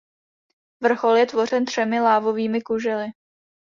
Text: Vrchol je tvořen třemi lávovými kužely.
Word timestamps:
Vrchol 0.79 1.15
je 1.17 1.25
tvořen 1.25 1.65
třemi 1.65 1.99
lávovými 1.99 2.61
kužely. 2.61 3.07